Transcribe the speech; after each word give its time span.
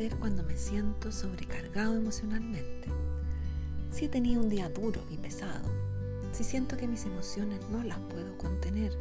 hacer 0.00 0.18
cuando 0.18 0.42
me 0.44 0.56
siento 0.56 1.12
sobrecargado 1.12 1.94
emocionalmente. 1.94 2.88
Si 3.90 4.06
he 4.06 4.08
tenido 4.08 4.40
un 4.40 4.48
día 4.48 4.70
duro 4.70 5.02
y 5.10 5.18
pesado, 5.18 5.68
si 6.32 6.42
siento 6.42 6.78
que 6.78 6.88
mis 6.88 7.04
emociones 7.04 7.60
no 7.68 7.82
las 7.82 7.98
puedo 7.98 8.38
contener, 8.38 8.96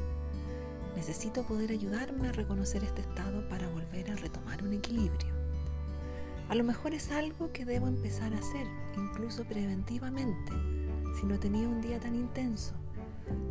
necesito 0.98 1.44
poder 1.44 1.72
ayudarme 1.72 2.28
a 2.28 2.34
reconocer 2.34 2.84
este 2.84 3.00
estado 3.00 3.48
para 3.48 3.70
volver 3.70 4.12
a 4.12 4.16
retomar 4.16 4.62
un 4.62 4.74
equilibrio. 4.74 5.34
A 6.50 6.56
lo 6.56 6.66
mejor 6.66 6.94
es 6.94 7.12
algo 7.12 7.50
que 7.54 7.64
debo 7.64 7.88
empezar 7.88 8.34
a 8.34 8.40
hacer, 8.40 8.68
incluso 8.98 9.46
preventivamente, 9.46 10.52
si 11.18 11.26
no 11.26 11.36
he 11.36 11.40
tenido 11.40 11.70
un 11.70 11.80
día 11.80 12.02
tan 12.02 12.14
intenso, 12.14 12.74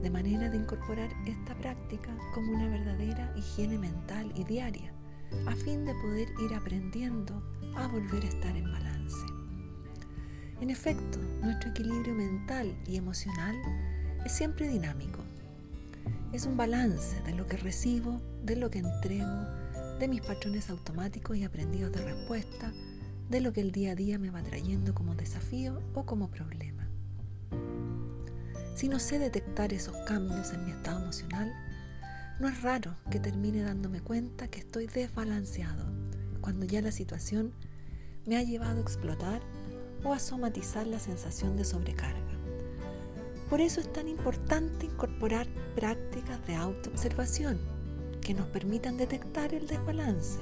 de 0.03 0.11
manera 0.11 0.51
de 0.51 0.59
incorporar 0.59 1.09
esta 1.25 1.55
práctica 1.55 2.15
como 2.35 2.53
una 2.53 2.69
verdadera 2.69 3.33
higiene 3.39 3.79
mental 3.79 4.31
y 4.35 4.45
diaria, 4.45 4.93
a 5.47 5.55
fin 5.55 5.85
de 5.85 5.95
poder 5.95 6.29
ir 6.41 6.55
aprendiendo 6.55 7.43
a 7.77 7.87
volver 7.89 8.25
a 8.25 8.29
estar 8.29 8.57
en 8.57 8.71
balance. 8.71 9.17
En 10.61 10.71
efecto, 10.71 11.19
nuestro 11.41 11.71
equilibrio 11.71 12.15
mental 12.15 12.77
y 12.87 12.97
emocional 12.97 13.57
es 14.25 14.33
siempre 14.33 14.69
dinámico. 14.69 15.21
Es 16.33 16.47
un 16.47 16.57
balance 16.57 17.21
de 17.23 17.35
lo 17.35 17.47
que 17.47 17.57
recibo, 17.57 18.21
de 18.43 18.57
lo 18.57 18.71
que 18.71 18.81
entrego, 18.81 19.47
de 19.99 20.09
mis 20.09 20.21
patrones 20.21 20.69
automáticos 20.71 21.37
y 21.37 21.45
aprendidos 21.45 21.93
de 21.93 22.03
respuesta, 22.03 22.73
de 23.31 23.41
lo 23.41 23.53
que 23.53 23.61
el 23.61 23.73
día 23.73 23.93
a 23.93 23.95
día 23.95 24.19
me 24.19 24.31
va 24.31 24.43
trayendo 24.43 24.95
como 24.95 25.15
desafío 25.15 25.81
o 25.95 26.05
como 26.05 26.31
problema. 26.31 26.89
Si 28.75 28.89
no 28.89 28.99
sé 28.99 29.19
detectar 29.19 29.73
esos 29.73 29.97
cambios 30.07 30.53
en 30.53 30.65
mi 30.65 30.71
estado 30.71 31.03
emocional, 31.03 31.53
no 32.41 32.49
es 32.49 32.63
raro 32.63 32.97
que 33.11 33.19
termine 33.19 33.63
dándome 33.63 34.01
cuenta 34.01 34.49
que 34.49 34.61
estoy 34.61 34.87
desbalanceado 34.87 35.85
cuando 36.41 36.67
ya 36.67 36.81
la 36.81 36.93
situación 36.93 37.53
me 38.27 38.37
ha 38.37 38.43
llevado 38.43 38.79
a 38.79 38.83
explotar 38.83 39.43
o 40.05 40.13
a 40.13 40.19
somatizar 40.19 40.87
la 40.87 41.01
sensación 41.01 41.57
de 41.57 41.65
sobrecarga. 41.65 42.21
Por 43.51 43.61
eso 43.61 43.81
es 43.81 43.93
tan 43.93 44.09
importante 44.09 44.87
incorporar 44.87 45.49
prácticas 45.75 46.47
de 46.47 46.55
autoobservación 46.55 47.59
que 48.21 48.35
nos 48.35 48.47
permitan 48.49 48.97
detectar 48.97 49.53
el 49.55 49.67
desbalance 49.67 50.39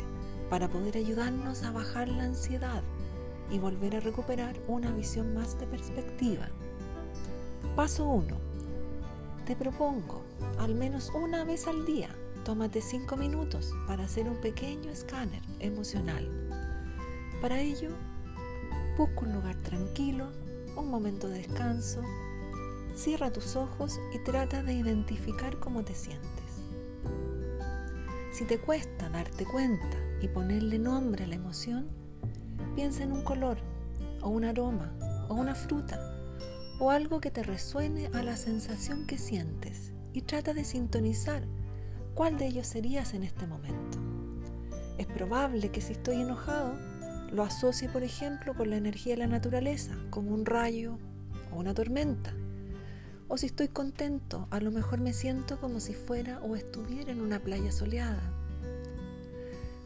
para 0.50 0.68
poder 0.68 0.96
ayudarnos 0.96 1.62
a 1.62 1.70
bajar 1.70 2.08
la 2.08 2.24
ansiedad 2.24 2.82
y 3.50 3.58
volver 3.58 3.96
a 3.96 4.00
recuperar 4.00 4.56
una 4.66 4.90
visión 4.90 5.34
más 5.34 5.58
de 5.58 5.66
perspectiva. 5.66 6.48
Paso 7.74 8.06
1. 8.08 8.45
Te 9.46 9.54
propongo, 9.54 10.24
al 10.58 10.74
menos 10.74 11.12
una 11.14 11.44
vez 11.44 11.68
al 11.68 11.86
día, 11.86 12.08
tómate 12.44 12.80
5 12.80 13.16
minutos 13.16 13.72
para 13.86 14.02
hacer 14.02 14.28
un 14.28 14.40
pequeño 14.40 14.90
escáner 14.90 15.40
emocional. 15.60 16.28
Para 17.40 17.60
ello, 17.60 17.90
busca 18.98 19.20
un 19.20 19.34
lugar 19.34 19.54
tranquilo, 19.62 20.26
un 20.74 20.90
momento 20.90 21.28
de 21.28 21.38
descanso, 21.38 22.02
cierra 22.96 23.32
tus 23.32 23.54
ojos 23.54 24.00
y 24.12 24.18
trata 24.18 24.64
de 24.64 24.74
identificar 24.74 25.60
cómo 25.60 25.84
te 25.84 25.94
sientes. 25.94 26.26
Si 28.32 28.46
te 28.46 28.58
cuesta 28.58 29.08
darte 29.10 29.44
cuenta 29.44 29.96
y 30.20 30.26
ponerle 30.26 30.80
nombre 30.80 31.22
a 31.22 31.28
la 31.28 31.36
emoción, 31.36 31.86
piensa 32.74 33.04
en 33.04 33.12
un 33.12 33.22
color 33.22 33.58
o 34.22 34.28
un 34.28 34.44
aroma 34.44 34.92
o 35.28 35.34
una 35.34 35.54
fruta 35.54 36.15
o 36.78 36.90
algo 36.90 37.20
que 37.20 37.30
te 37.30 37.42
resuene 37.42 38.08
a 38.12 38.22
la 38.22 38.36
sensación 38.36 39.06
que 39.06 39.18
sientes 39.18 39.92
y 40.12 40.22
trata 40.22 40.54
de 40.54 40.64
sintonizar 40.64 41.42
cuál 42.14 42.38
de 42.38 42.46
ellos 42.46 42.66
serías 42.66 43.14
en 43.14 43.22
este 43.22 43.46
momento. 43.46 43.98
Es 44.98 45.06
probable 45.06 45.70
que 45.70 45.80
si 45.80 45.92
estoy 45.92 46.20
enojado, 46.20 46.74
lo 47.32 47.42
asocie, 47.42 47.88
por 47.88 48.02
ejemplo, 48.02 48.54
con 48.54 48.70
la 48.70 48.76
energía 48.76 49.14
de 49.14 49.20
la 49.20 49.26
naturaleza, 49.26 49.94
como 50.10 50.32
un 50.32 50.46
rayo 50.46 50.98
o 51.52 51.56
una 51.56 51.74
tormenta. 51.74 52.32
O 53.28 53.36
si 53.36 53.46
estoy 53.46 53.68
contento, 53.68 54.46
a 54.50 54.60
lo 54.60 54.70
mejor 54.70 55.00
me 55.00 55.12
siento 55.12 55.60
como 55.60 55.80
si 55.80 55.92
fuera 55.94 56.40
o 56.40 56.56
estuviera 56.56 57.10
en 57.10 57.20
una 57.20 57.40
playa 57.40 57.72
soleada. 57.72 58.32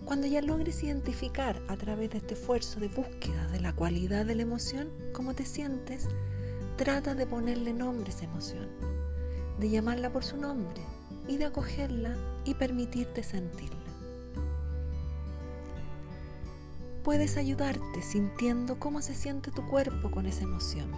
Cuando 0.04 0.26
ya 0.26 0.42
logres 0.42 0.82
identificar 0.82 1.60
a 1.68 1.76
través 1.76 2.10
de 2.10 2.18
este 2.18 2.34
esfuerzo 2.34 2.80
de 2.80 2.88
búsqueda 2.88 3.46
de 3.48 3.60
la 3.60 3.72
cualidad 3.72 4.26
de 4.26 4.34
la 4.34 4.42
emoción 4.42 4.88
cómo 5.12 5.34
te 5.34 5.46
sientes, 5.46 6.08
trata 6.80 7.14
de 7.14 7.26
ponerle 7.26 7.74
nombre 7.74 8.06
a 8.06 8.14
esa 8.14 8.24
emoción, 8.24 8.66
de 9.58 9.68
llamarla 9.68 10.10
por 10.10 10.24
su 10.24 10.38
nombre 10.38 10.80
y 11.28 11.36
de 11.36 11.44
acogerla 11.44 12.16
y 12.46 12.54
permitirte 12.54 13.22
sentirla. 13.22 13.84
Puedes 17.04 17.36
ayudarte 17.36 18.00
sintiendo 18.00 18.78
cómo 18.78 19.02
se 19.02 19.14
siente 19.14 19.50
tu 19.50 19.68
cuerpo 19.68 20.10
con 20.10 20.24
esa 20.24 20.44
emoción. 20.44 20.90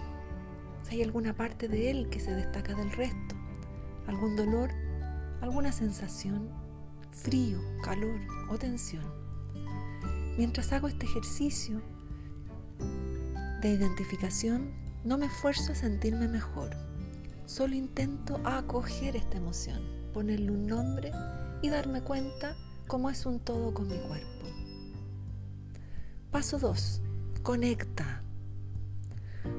Si 0.83 0.95
hay 0.95 1.03
alguna 1.03 1.35
parte 1.35 1.67
de 1.67 1.91
él 1.91 2.07
que 2.09 2.21
se 2.21 2.33
destaca 2.33 2.73
del 2.75 2.89
resto, 2.93 3.35
algún 4.07 4.37
dolor, 4.37 4.69
alguna 5.41 5.73
sensación, 5.73 6.49
frío, 7.11 7.59
calor 7.83 8.21
o 8.49 8.57
tensión. 8.57 9.03
Mientras 10.37 10.71
hago 10.71 10.87
este 10.87 11.07
ejercicio 11.07 11.81
de 13.61 13.67
identificación, 13.67 14.82
no 15.03 15.17
me 15.17 15.25
esfuerzo 15.25 15.73
a 15.73 15.75
sentirme 15.75 16.27
mejor. 16.27 16.75
Solo 17.45 17.75
intento 17.75 18.39
acoger 18.45 19.15
esta 19.15 19.37
emoción, 19.37 19.81
ponerle 20.13 20.51
un 20.51 20.65
nombre 20.65 21.11
y 21.61 21.69
darme 21.69 22.01
cuenta 22.01 22.55
cómo 22.87 23.09
es 23.09 23.25
un 23.25 23.39
todo 23.39 23.73
con 23.73 23.87
mi 23.87 23.97
cuerpo. 23.97 24.47
Paso 26.31 26.57
2. 26.57 27.01
Conecta. 27.43 28.23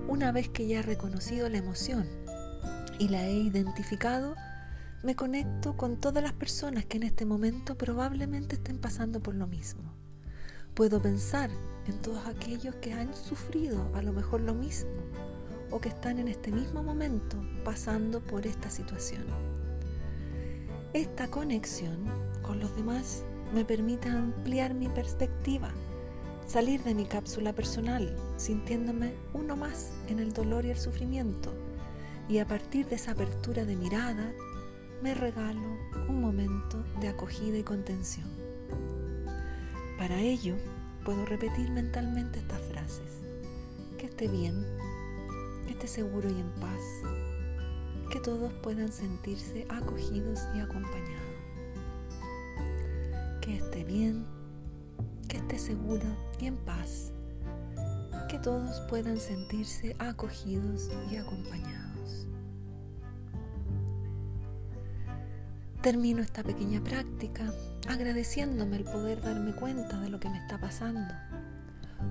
Una 0.09 0.33
vez 0.33 0.49
que 0.49 0.67
ya 0.67 0.81
he 0.81 0.83
reconocido 0.83 1.49
la 1.49 1.59
emoción 1.59 2.09
y 2.99 3.09
la 3.09 3.27
he 3.27 3.35
identificado, 3.35 4.35
me 5.03 5.15
conecto 5.15 5.77
con 5.77 6.01
todas 6.01 6.23
las 6.23 6.33
personas 6.33 6.87
que 6.87 6.97
en 6.97 7.03
este 7.03 7.27
momento 7.27 7.77
probablemente 7.77 8.57
estén 8.57 8.79
pasando 8.79 9.21
por 9.21 9.35
lo 9.35 9.47
mismo. 9.47 10.04
Puedo 10.75 11.01
pensar 11.01 11.51
en 11.87 12.03
todos 12.03 12.27
aquellos 12.27 12.75
que 12.77 12.93
han 12.93 13.15
sufrido 13.15 13.89
a 13.95 14.03
lo 14.03 14.13
mejor 14.13 14.41
lo 14.41 14.55
mismo 14.55 14.91
o 15.71 15.81
que 15.81 15.89
están 15.89 16.19
en 16.19 16.27
este 16.27 16.51
mismo 16.51 16.83
momento 16.83 17.37
pasando 17.65 18.21
por 18.21 18.45
esta 18.45 18.71
situación. 18.71 19.23
Esta 20.93 21.29
conexión 21.29 21.99
con 22.43 22.59
los 22.59 22.75
demás 22.75 23.23
me 23.55 23.65
permite 23.65 24.09
ampliar 24.09 24.75
mi 24.75 24.89
perspectiva, 24.89 25.71
salir 26.45 26.83
de 26.83 26.97
mi 26.97 27.05
cápsula 27.05 27.53
personal, 27.53 28.17
sintiéndome 28.37 29.15
uno 29.33 29.55
más 29.55 29.93
en 30.09 30.19
el 30.19 30.33
dolor 30.33 30.65
y 30.65 30.71
el 30.71 30.79
sufrimiento, 30.79 31.53
y 32.29 32.39
a 32.39 32.49
partir 32.49 32.89
de 32.89 32.97
esa 32.97 33.13
apertura 33.13 33.65
de 33.65 33.77
mirada, 33.77 34.33
me 35.05 35.15
regalo 35.15 35.79
un 36.09 36.21
momento 36.21 36.85
de 37.01 37.09
acogida 37.09 37.59
y 37.59 37.63
contención. 37.63 38.44
Para 39.99 40.21
ello, 40.21 40.57
puedo 41.05 41.25
repetir 41.27 41.71
mentalmente 41.71 42.41
estas 42.41 42.61
frases. 42.63 43.23
Que 43.97 44.07
esté 44.07 44.27
bien, 44.27 44.67
que 45.67 45.73
esté 45.73 45.87
seguro 45.87 46.29
y 46.29 46.41
en 46.41 46.51
paz, 46.61 46.81
que 48.11 48.19
todos 48.21 48.53
puedan 48.55 48.91
sentirse 48.91 49.67
acogidos 49.69 50.41
y 50.57 50.61
acompañados. 50.61 51.35
Que 53.41 53.57
esté 53.57 53.85
bien, 53.85 54.25
que 55.29 55.37
esté 55.37 55.59
seguro 55.59 56.07
y 56.41 56.47
en 56.47 56.57
paz, 56.57 57.13
que 58.29 58.39
todos 58.39 58.81
puedan 58.89 59.21
sentirse 59.21 59.95
acogidos 60.01 60.91
y 61.11 61.17
acompañados. 61.17 61.94
Termino 65.85 66.23
esta 66.23 66.43
pequeña 66.43 66.83
práctica 66.83 67.53
agradeciéndome 67.89 68.79
el 68.79 68.85
poder 68.85 69.21
darme 69.21 69.55
cuenta 69.55 70.01
de 70.01 70.09
lo 70.09 70.19
que 70.19 70.31
me 70.31 70.39
está 70.39 70.57
pasando, 70.57 71.13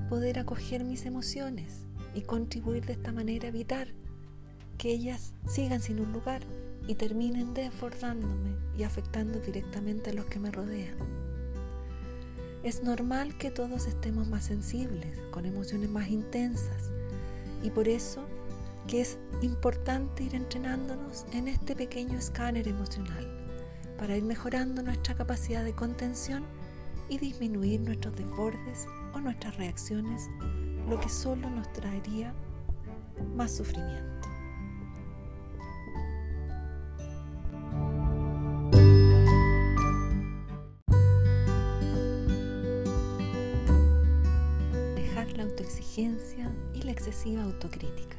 poder 0.09 0.37
acoger 0.37 0.83
mis 0.83 1.07
emociones 1.07 1.87
y 2.13 2.21
contribuir 2.21 2.85
de 2.85 2.93
esta 2.93 3.11
manera 3.11 3.45
a 3.45 3.49
evitar 3.49 3.87
que 4.77 4.91
ellas 4.91 5.33
sigan 5.47 5.81
sin 5.81 5.99
un 6.01 6.11
lugar 6.11 6.43
y 6.87 6.93
terminen 6.93 7.55
desbordándome 7.55 8.55
y 8.77 8.83
afectando 8.83 9.39
directamente 9.39 10.11
a 10.11 10.13
los 10.13 10.25
que 10.25 10.37
me 10.37 10.51
rodean. 10.51 10.95
Es 12.61 12.83
normal 12.83 13.39
que 13.39 13.49
todos 13.49 13.87
estemos 13.87 14.27
más 14.27 14.43
sensibles, 14.43 15.19
con 15.31 15.47
emociones 15.47 15.89
más 15.89 16.09
intensas 16.09 16.91
y 17.63 17.71
por 17.71 17.87
eso 17.87 18.23
que 18.85 19.01
es 19.01 19.17
importante 19.41 20.25
ir 20.25 20.35
entrenándonos 20.35 21.25
en 21.33 21.47
este 21.47 21.75
pequeño 21.75 22.19
escáner 22.19 22.67
emocional 22.67 23.42
para 24.03 24.17
ir 24.17 24.23
mejorando 24.23 24.83
nuestra 24.83 25.15
capacidad 25.15 25.63
de 25.63 25.71
contención 25.71 26.44
y 27.07 27.19
disminuir 27.19 27.79
nuestros 27.79 28.13
desbordes 28.17 28.85
o 29.13 29.21
nuestras 29.21 29.55
reacciones, 29.55 30.29
lo 30.89 31.00
que 31.00 31.07
solo 31.07 31.50
nos 31.50 31.71
traería 31.71 32.33
más 33.33 33.55
sufrimiento. 33.55 34.27
autoexigencia 45.39 46.51
y 46.73 46.81
la 46.83 46.91
excesiva 46.91 47.44
autocrítica. 47.44 48.15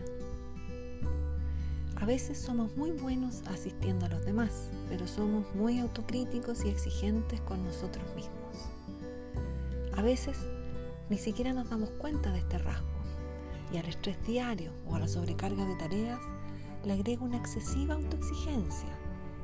A 1.96 2.06
veces 2.06 2.38
somos 2.38 2.76
muy 2.76 2.90
buenos 2.90 3.42
asistiendo 3.46 4.06
a 4.06 4.08
los 4.08 4.24
demás, 4.24 4.70
pero 4.88 5.06
somos 5.06 5.54
muy 5.54 5.78
autocríticos 5.78 6.64
y 6.64 6.68
exigentes 6.68 7.40
con 7.42 7.64
nosotros 7.64 8.04
mismos. 8.14 8.68
A 9.96 10.02
veces 10.02 10.36
ni 11.08 11.18
siquiera 11.18 11.52
nos 11.52 11.70
damos 11.70 11.90
cuenta 11.90 12.30
de 12.32 12.38
este 12.38 12.58
rasgo 12.58 12.88
y 13.72 13.78
al 13.78 13.86
estrés 13.86 14.16
diario 14.26 14.72
o 14.86 14.96
a 14.96 15.00
la 15.00 15.08
sobrecarga 15.08 15.64
de 15.64 15.76
tareas 15.76 16.20
le 16.84 16.94
agrega 16.94 17.22
una 17.22 17.38
excesiva 17.38 17.94
autoexigencia 17.94 18.88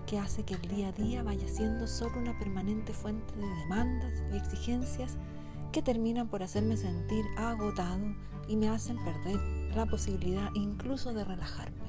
que 0.06 0.19
hace 0.19 0.43
que 0.43 0.55
el 0.55 0.62
día 0.62 0.88
a 0.88 0.93
día 0.93 1.23
vaya 1.23 1.47
siendo 1.47 1.87
solo 1.87 2.19
una 2.19 2.37
permanente 2.38 2.93
fuente 2.93 3.32
de 3.37 3.47
demandas 3.47 4.23
y 4.32 4.37
exigencias 4.37 5.17
que 5.73 5.82
terminan 5.82 6.29
por 6.29 6.43
hacerme 6.43 6.76
sentir 6.76 7.25
agotado 7.37 8.14
y 8.49 8.56
me 8.56 8.69
hacen 8.69 8.97
perder 9.05 9.38
la 9.75 9.87
posibilidad 9.87 10.50
incluso 10.55 11.14
de 11.14 11.25
relajarme. 11.25 11.79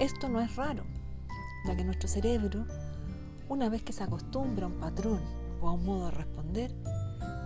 Esto 0.00 0.28
no 0.28 0.40
es 0.40 0.54
raro, 0.54 0.84
ya 1.66 1.76
que 1.76 1.82
nuestro 1.82 2.08
cerebro, 2.08 2.64
una 3.48 3.68
vez 3.68 3.82
que 3.82 3.92
se 3.92 4.04
acostumbra 4.04 4.66
a 4.66 4.68
un 4.68 4.78
patrón 4.78 5.20
o 5.60 5.68
a 5.68 5.72
un 5.72 5.84
modo 5.84 6.06
de 6.06 6.12
responder, 6.12 6.72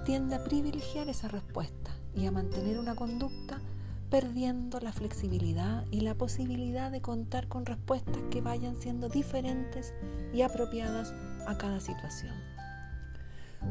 tiende 0.04 0.34
a 0.34 0.44
privilegiar 0.44 1.08
esa 1.08 1.28
respuesta 1.28 1.92
y 2.14 2.26
a 2.26 2.30
mantener 2.30 2.78
una 2.78 2.94
conducta 2.94 3.58
perdiendo 4.10 4.80
la 4.80 4.92
flexibilidad 4.92 5.86
y 5.90 6.00
la 6.00 6.14
posibilidad 6.14 6.90
de 6.90 7.00
contar 7.00 7.48
con 7.48 7.64
respuestas 7.64 8.22
que 8.30 8.42
vayan 8.42 8.76
siendo 8.76 9.08
diferentes 9.08 9.94
y 10.34 10.42
apropiadas 10.42 11.14
a 11.46 11.56
cada 11.56 11.80
situación. 11.80 12.34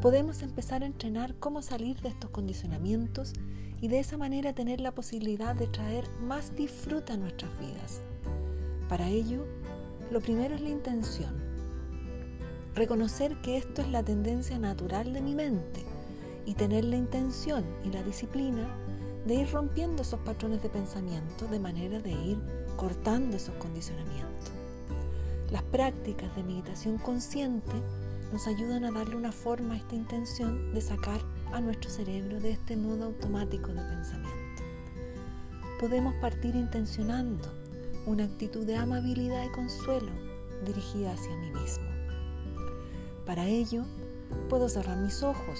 Podemos 0.02 0.42
empezar 0.42 0.82
a 0.82 0.88
entrenar 0.88 1.36
cómo 1.36 1.62
salir 1.62 2.02
de 2.02 2.10
estos 2.10 2.32
condicionamientos 2.32 3.34
y 3.80 3.90
de 3.90 4.00
esa 4.00 4.18
manera 4.18 4.54
tener 4.54 4.82
la 4.82 4.96
posibilidad 4.96 5.54
de 5.54 5.68
traer 5.68 6.10
más 6.20 6.56
disfruta 6.56 7.14
a 7.14 7.18
nuestras 7.18 7.56
vidas. 7.60 8.02
Para 8.92 9.08
ello, 9.08 9.46
lo 10.12 10.20
primero 10.20 10.54
es 10.54 10.60
la 10.60 10.68
intención. 10.68 11.34
Reconocer 12.76 13.40
que 13.42 13.56
esto 13.56 13.82
es 13.82 13.88
la 13.88 14.04
tendencia 14.04 14.60
natural 14.60 15.14
de 15.14 15.22
mi 15.22 15.34
mente 15.34 15.86
y 16.46 16.56
tener 16.56 16.84
la 16.84 16.98
intención 16.98 17.64
y 17.86 17.90
la 17.90 18.04
disciplina 18.04 18.68
de 19.26 19.36
ir 19.36 19.50
rompiendo 19.50 20.02
esos 20.02 20.20
patrones 20.20 20.62
de 20.62 20.68
pensamiento 20.68 21.48
de 21.48 21.58
manera 21.58 22.02
de 22.02 22.12
ir 22.12 22.38
cortando 22.76 23.38
esos 23.38 23.56
condicionamientos. 23.56 24.52
Las 25.52 25.64
prácticas 25.64 26.36
de 26.36 26.44
meditación 26.44 26.98
consciente 26.98 27.72
nos 28.34 28.46
ayudan 28.46 28.84
a 28.84 28.92
darle 28.92 29.16
una 29.16 29.32
forma 29.32 29.76
a 29.76 29.78
esta 29.78 29.96
intención 29.96 30.74
de 30.74 30.82
sacar 30.82 31.22
a 31.54 31.62
nuestro 31.62 31.90
cerebro 31.90 32.42
de 32.42 32.52
este 32.52 32.76
modo 32.76 33.06
automático 33.06 33.70
de 33.70 33.84
pensamiento. 33.84 34.64
Podemos 35.80 36.14
partir 36.16 36.58
intencionando 36.58 37.61
una 38.06 38.26
actitud 38.26 38.66
de 38.66 38.76
amabilidad 38.76 39.46
y 39.46 39.52
consuelo 39.52 40.12
dirigida 40.66 41.14
hacia 41.14 41.36
mí 41.38 41.52
mismo. 41.52 41.86
Para 43.26 43.46
ello, 43.48 43.84
puedo 44.50 44.70
cerrar 44.70 44.98
mis 44.98 45.24
ojos 45.24 45.60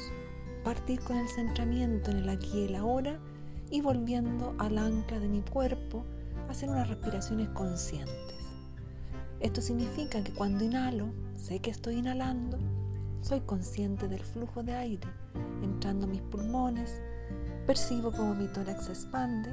partir 0.64 1.00
con 1.02 1.18
el 1.18 1.28
centramiento 1.28 2.12
en 2.12 2.18
el 2.18 2.30
aquí 2.30 2.60
y 2.60 2.66
el 2.66 2.76
ahora 2.76 3.20
y 3.70 3.82
volviendo 3.82 4.54
al 4.58 4.78
ancla 4.78 5.20
de 5.20 5.28
mi 5.28 5.42
cuerpo, 5.42 6.06
hacer 6.50 6.70
unas 6.70 6.90
respiraciones 6.90 7.50
conscientes. 7.50 8.36
Esto 9.40 9.62
significa 9.62 10.24
que 10.24 10.34
cuando 10.34 10.64
inhalo, 10.64 11.08
sé 11.36 11.60
que 11.60 11.72
estoy 11.72 11.96
inhalando, 11.96 12.58
soy 13.22 13.40
consciente 13.42 14.08
del 14.08 14.24
flujo 14.24 14.62
de 14.62 14.74
aire 14.74 15.08
entrando 15.64 16.06
a 16.06 16.10
mis 16.10 16.22
pulmones, 16.22 17.02
percibo 17.66 18.12
como 18.12 18.36
mi 18.36 18.48
tórax 18.48 18.86
se 18.86 18.92
expande 18.92 19.52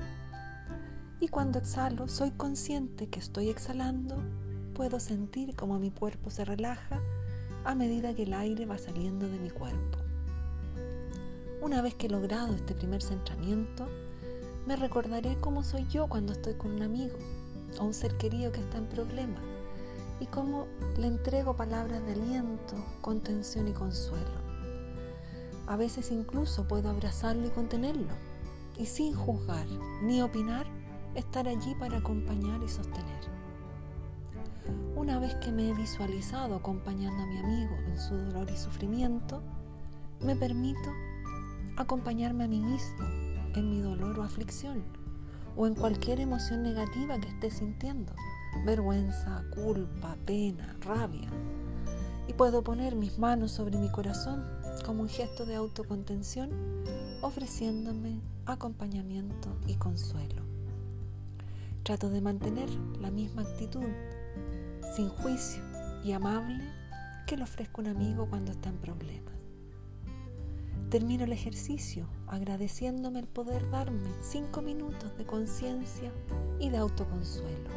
y 1.20 1.28
cuando 1.28 1.58
exhalo, 1.58 2.08
soy 2.08 2.30
consciente 2.30 3.08
que 3.08 3.18
estoy 3.18 3.48
exhalando, 3.48 4.16
puedo 4.74 5.00
sentir 5.00 5.56
como 5.56 5.78
mi 5.78 5.90
cuerpo 5.90 6.30
se 6.30 6.44
relaja 6.44 7.00
a 7.64 7.74
medida 7.74 8.14
que 8.14 8.22
el 8.22 8.34
aire 8.34 8.66
va 8.66 8.78
saliendo 8.78 9.28
de 9.28 9.38
mi 9.38 9.50
cuerpo. 9.50 9.98
Una 11.60 11.82
vez 11.82 11.94
que 11.94 12.06
he 12.06 12.10
logrado 12.10 12.54
este 12.54 12.74
primer 12.74 13.02
centramiento, 13.02 13.88
me 14.66 14.76
recordaré 14.76 15.36
cómo 15.40 15.64
soy 15.64 15.86
yo 15.88 16.06
cuando 16.06 16.32
estoy 16.32 16.54
con 16.54 16.70
un 16.70 16.82
amigo 16.82 17.18
o 17.80 17.84
un 17.84 17.94
ser 17.94 18.16
querido 18.16 18.52
que 18.52 18.60
está 18.60 18.78
en 18.78 18.86
problema 18.86 19.40
y 20.20 20.26
cómo 20.26 20.68
le 20.98 21.08
entrego 21.08 21.56
palabras 21.56 22.04
de 22.06 22.12
aliento, 22.12 22.76
contención 23.00 23.66
y 23.66 23.72
consuelo. 23.72 24.46
A 25.66 25.76
veces 25.76 26.12
incluso 26.12 26.68
puedo 26.68 26.88
abrazarlo 26.88 27.46
y 27.46 27.50
contenerlo 27.50 28.14
y 28.76 28.86
sin 28.86 29.14
juzgar 29.14 29.66
ni 30.02 30.22
opinar, 30.22 30.66
estar 31.18 31.48
allí 31.48 31.74
para 31.74 31.98
acompañar 31.98 32.62
y 32.62 32.68
sostener. 32.68 33.20
Una 34.96 35.18
vez 35.18 35.34
que 35.36 35.52
me 35.52 35.70
he 35.70 35.74
visualizado 35.74 36.54
acompañando 36.54 37.22
a 37.22 37.26
mi 37.26 37.38
amigo 37.38 37.74
en 37.86 37.98
su 37.98 38.16
dolor 38.16 38.50
y 38.50 38.56
sufrimiento, 38.56 39.42
me 40.20 40.36
permito 40.36 40.90
acompañarme 41.76 42.44
a 42.44 42.48
mí 42.48 42.60
mismo 42.60 43.04
en 43.54 43.70
mi 43.70 43.80
dolor 43.80 44.18
o 44.18 44.22
aflicción 44.22 44.82
o 45.56 45.66
en 45.66 45.74
cualquier 45.74 46.20
emoción 46.20 46.62
negativa 46.62 47.18
que 47.18 47.28
esté 47.28 47.50
sintiendo, 47.50 48.12
vergüenza, 48.64 49.44
culpa, 49.54 50.16
pena, 50.24 50.76
rabia. 50.80 51.28
Y 52.28 52.32
puedo 52.34 52.62
poner 52.62 52.94
mis 52.94 53.18
manos 53.18 53.52
sobre 53.52 53.78
mi 53.78 53.90
corazón 53.90 54.44
como 54.84 55.02
un 55.02 55.08
gesto 55.08 55.46
de 55.46 55.56
autocontención, 55.56 56.50
ofreciéndome 57.22 58.20
acompañamiento 58.46 59.56
y 59.66 59.74
consuelo. 59.74 60.47
Trato 61.88 62.10
de 62.10 62.20
mantener 62.20 62.68
la 63.00 63.10
misma 63.10 63.40
actitud, 63.40 63.88
sin 64.94 65.08
juicio 65.08 65.62
y 66.04 66.12
amable, 66.12 66.62
que 67.26 67.38
le 67.38 67.44
ofrezco 67.44 67.80
un 67.80 67.86
amigo 67.86 68.26
cuando 68.28 68.52
está 68.52 68.68
en 68.68 68.76
problemas. 68.76 69.32
Termino 70.90 71.24
el 71.24 71.32
ejercicio 71.32 72.06
agradeciéndome 72.26 73.20
el 73.20 73.26
poder 73.26 73.70
darme 73.70 74.10
cinco 74.20 74.60
minutos 74.60 75.16
de 75.16 75.24
conciencia 75.24 76.12
y 76.60 76.68
de 76.68 76.76
autoconsuelo. 76.76 77.70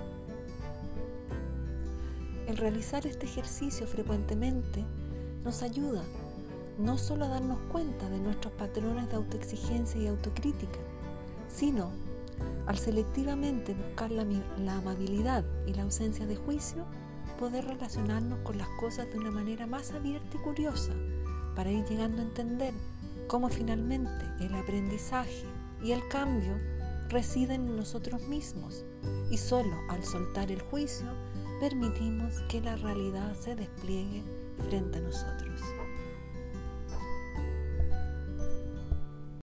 El 2.47 2.57
realizar 2.57 3.07
este 3.07 3.27
ejercicio 3.27 3.87
frecuentemente 3.87 4.83
nos 5.45 5.63
ayuda 5.63 6.03
no 6.77 6.97
solo 6.97 7.23
a 7.23 7.29
darnos 7.29 7.59
cuenta 7.71 8.09
de 8.09 8.19
nuestros 8.19 8.51
patrones 8.55 9.07
de 9.07 9.15
autoexigencia 9.15 10.01
y 10.01 10.07
autocrítica, 10.07 10.79
sino 11.47 12.10
al 12.65 12.77
selectivamente 12.77 13.73
buscar 13.73 14.11
la, 14.11 14.23
amabilidad 14.77 15.43
y 15.65 15.73
la 15.73 15.83
ausencia 15.83 16.25
de 16.25 16.35
juicio, 16.35 16.85
poder 17.39 17.65
relacionarnos 17.65 18.39
con 18.39 18.57
las 18.57 18.67
cosas 18.79 19.09
de 19.11 19.17
una 19.17 19.31
manera 19.31 19.67
más 19.67 19.91
abierta 19.91 20.37
y 20.37 20.41
curiosa 20.41 20.93
para 21.55 21.71
ir 21.71 21.85
llegando 21.85 22.21
a 22.21 22.25
entender 22.25 22.73
cómo 23.27 23.49
finalmente 23.49 24.25
el 24.39 24.53
aprendizaje 24.55 25.45
y 25.83 25.91
el 25.91 26.07
cambio 26.07 26.57
residen 27.09 27.67
en 27.67 27.75
nosotros 27.75 28.27
mismos 28.27 28.85
y 29.29 29.37
solo 29.37 29.75
al 29.89 30.03
soltar 30.03 30.51
el 30.51 30.61
juicio 30.61 31.07
permitimos 31.59 32.41
que 32.49 32.61
la 32.61 32.75
realidad 32.75 33.35
se 33.35 33.55
despliegue 33.55 34.23
frente 34.69 34.97
a 34.97 35.01
nosotros. 35.01 35.61